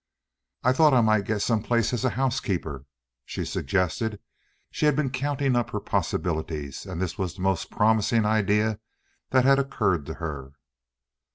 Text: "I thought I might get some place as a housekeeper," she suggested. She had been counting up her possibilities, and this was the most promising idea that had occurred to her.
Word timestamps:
"I 0.63 0.73
thought 0.73 0.95
I 0.95 1.01
might 1.01 1.25
get 1.25 1.43
some 1.43 1.61
place 1.61 1.93
as 1.93 2.03
a 2.03 2.09
housekeeper," 2.17 2.85
she 3.23 3.45
suggested. 3.45 4.19
She 4.71 4.87
had 4.87 4.95
been 4.95 5.11
counting 5.11 5.55
up 5.55 5.69
her 5.69 5.79
possibilities, 5.79 6.87
and 6.87 6.99
this 6.99 7.19
was 7.19 7.35
the 7.35 7.41
most 7.43 7.69
promising 7.69 8.25
idea 8.25 8.79
that 9.29 9.45
had 9.45 9.59
occurred 9.59 10.07
to 10.07 10.15
her. 10.15 10.53